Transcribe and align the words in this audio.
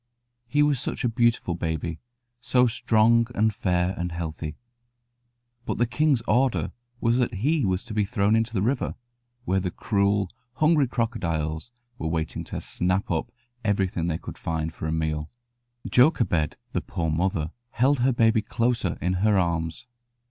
He 0.47 0.63
was 0.63 0.79
such 0.79 1.03
a 1.03 1.07
beautiful 1.09 1.53
baby, 1.53 1.99
so 2.39 2.65
strong 2.65 3.27
and 3.35 3.53
fair 3.53 3.93
and 3.95 4.11
healthy; 4.11 4.55
but 5.63 5.77
the 5.77 5.85
king's 5.85 6.23
order 6.27 6.71
was 6.99 7.19
that 7.19 7.35
he 7.35 7.63
was 7.65 7.83
to 7.83 7.93
be 7.93 8.03
thrown 8.03 8.35
into 8.35 8.51
the 8.51 8.63
river, 8.63 8.95
where 9.45 9.59
the 9.59 9.69
cruel, 9.69 10.31
hungry 10.53 10.87
crocodiles 10.87 11.69
were 11.99 12.07
waiting 12.07 12.43
to 12.45 12.59
snap 12.61 13.11
up 13.11 13.31
everything 13.63 14.07
they 14.07 14.17
could 14.17 14.39
find 14.39 14.73
for 14.73 14.87
a 14.87 14.91
meal. 14.91 15.29
Jochebed, 15.87 16.55
the 16.73 16.81
poor 16.81 17.11
mother, 17.11 17.51
held 17.69 17.99
her 17.99 18.11
baby 18.11 18.41
closer 18.41 18.97
in 19.01 19.13
her 19.21 19.37
arms. 19.37 19.85